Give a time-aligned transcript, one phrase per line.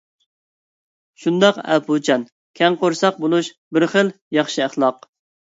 [1.25, 2.23] شۇنداق ئەپۇچان،
[2.61, 5.09] كەڭ قورساق بولۇش بىر خىل ياخشى ئەخلاق.